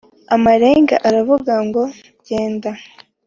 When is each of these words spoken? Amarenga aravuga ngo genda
Amarenga 0.35 0.95
aravuga 1.07 1.53
ngo 1.67 1.83
genda 2.27 2.71